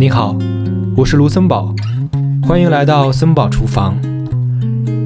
[0.00, 0.34] 你好，
[0.96, 1.74] 我是卢森堡，
[2.42, 4.00] 欢迎来到森堡厨房。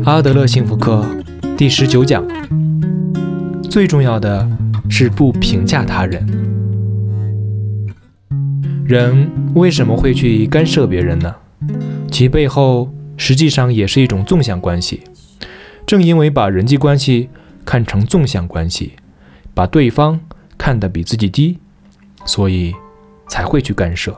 [0.04, 1.04] 阿德勒幸福课
[1.56, 2.24] 第十九讲，
[3.68, 4.48] 最重要的
[4.88, 6.25] 是不评价他人。
[8.86, 11.34] 人为什么会去干涉别人呢？
[12.08, 15.02] 其背后实际上也是一种纵向关系。
[15.84, 17.29] 正因为把人际关系
[17.64, 18.92] 看成纵向关系，
[19.54, 20.20] 把对方
[20.56, 21.59] 看得比自己低，
[22.24, 22.73] 所以
[23.27, 24.16] 才会去干涉。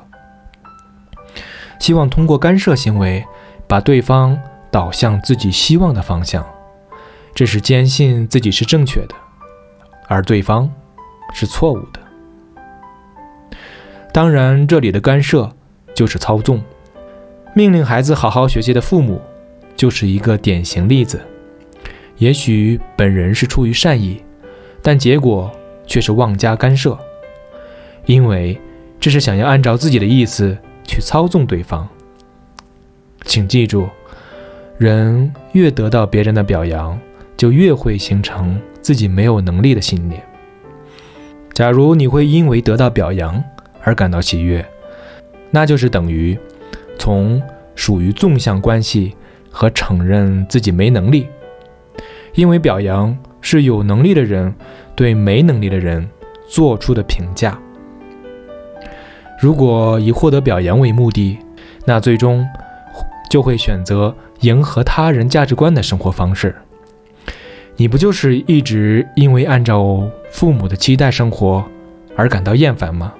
[1.78, 3.24] 希望通过干涉行为，
[3.66, 4.38] 把对方
[4.70, 6.44] 导向自己希望的方向，
[7.34, 9.14] 这是坚信自己是正确的，
[10.08, 10.70] 而对方
[11.32, 12.00] 是错误的。
[14.12, 15.50] 当然，这里的干涉
[15.94, 16.62] 就是操纵。
[17.54, 19.20] 命令孩子好好学习的父母，
[19.76, 21.20] 就是一个典型例子。
[22.16, 24.22] 也许本人是出于善意，
[24.82, 25.50] 但结果
[25.86, 26.98] 却是妄加干涉，
[28.06, 28.58] 因为
[28.98, 31.86] 这是想要按照自己的意思去操纵对方。
[33.24, 33.88] 请记住，
[34.78, 36.98] 人越得到别人的表扬，
[37.36, 40.22] 就越会形成自己没有能力的信念。
[41.52, 43.42] 假如你会因为得到表扬
[43.82, 44.64] 而感到喜悦，
[45.50, 46.38] 那就是等于
[46.98, 47.42] 从
[47.74, 49.14] 属于纵向关系
[49.50, 51.26] 和承认自己没能力。
[52.34, 54.54] 因为表扬是有能力的人
[54.94, 56.06] 对没能力的人
[56.46, 57.58] 做出的评价。
[59.38, 61.38] 如果以获得表扬为目的，
[61.84, 62.46] 那最终
[63.30, 66.54] 就会选择迎合他人价值观的生活方式。
[67.76, 71.64] 你不就是一直因为按照父母的期待生活
[72.16, 73.12] 而感到厌烦吗？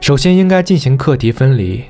[0.00, 1.84] 首先应该进行课题分离，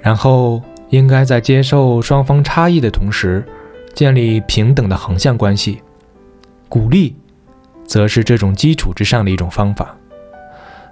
[0.00, 3.44] 然后应该在接受双方差异的同时。
[3.94, 5.80] 建立平等的横向关系，
[6.68, 7.14] 鼓励，
[7.86, 9.96] 则是这种基础之上的一种方法。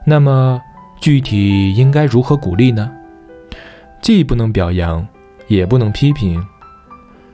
[0.06, 0.62] 那么，
[1.02, 2.88] 具体应该如何鼓励呢？
[4.00, 5.04] 既不能表扬，
[5.48, 6.40] 也不能批评，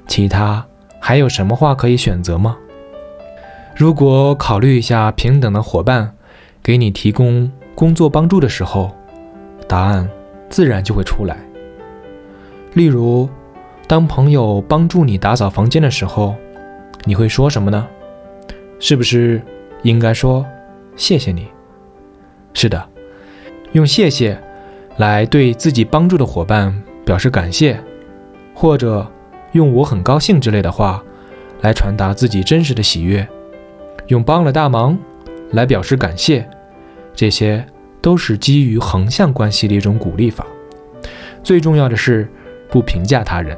[0.06, 0.64] 其他
[0.98, 2.56] 还有什么话可以选择吗？
[3.76, 6.10] 如果考虑一下平等的伙伴
[6.62, 8.90] 给你提供工作帮助的时候，
[9.68, 10.08] 答案
[10.48, 11.36] 自然就会出来。
[12.72, 13.28] 例如。
[13.86, 16.36] 当朋友帮助你打扫房间的时候，
[17.06, 17.88] 你会说什么呢？
[18.78, 19.40] 是不是
[19.82, 20.44] 应该说
[20.94, 21.48] 谢谢你？
[22.52, 22.86] 是的，
[23.72, 24.38] 用谢谢
[24.96, 27.78] 来对自己帮助的伙伴表示感谢，
[28.54, 29.06] 或者
[29.52, 31.02] 用我很高兴之类的话
[31.60, 33.26] 来传达自己真实的喜悦，
[34.06, 34.98] 用帮了大忙
[35.52, 36.48] 来表示感谢，
[37.14, 37.64] 这些
[38.00, 40.46] 都是基于横向关系的一种鼓励法。
[41.42, 42.28] 最重要的是
[42.70, 43.56] 不评价他人。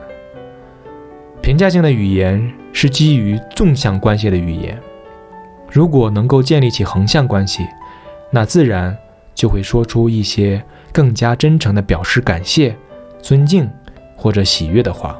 [1.41, 4.78] 评价性的语言是基于纵向关系的语言。
[5.71, 7.66] 如果能够建立起横向关系，
[8.31, 8.97] 那自然
[9.41, 10.62] 就会说出一些
[10.93, 12.77] 更加真诚的表示感谢、
[13.23, 13.67] 尊敬
[14.15, 15.19] 或者喜悦的话。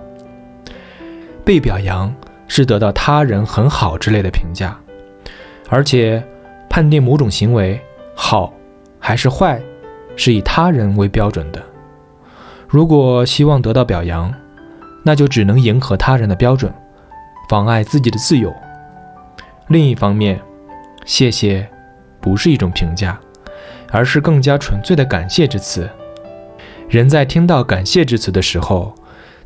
[1.43, 2.15] 被表扬
[2.47, 4.79] 是得到他人很好之类的评价，
[5.71, 6.23] 而且
[6.69, 7.81] 判定某种行为
[8.15, 8.53] 好
[8.99, 9.59] 还是坏，
[10.17, 11.63] 是以他人为标准的。
[12.69, 14.31] 如果希望得到表扬，
[15.03, 16.71] 那就只能迎合他人的标准，
[17.49, 18.55] 妨碍自己的自由。
[19.69, 20.39] 另一方面，
[21.07, 21.67] 谢谢
[22.21, 23.19] 不是一种评价，
[23.91, 25.89] 而是更加纯粹的感谢之词。
[26.89, 28.95] 人在听到感谢之词的时候，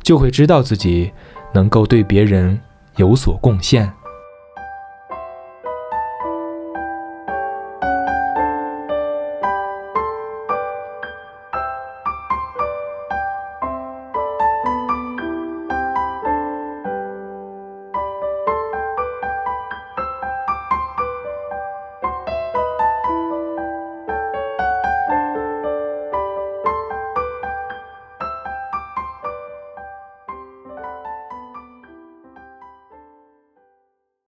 [0.01, 1.11] 就会知道自己
[1.53, 2.59] 能够对别人
[2.97, 3.91] 有所贡献。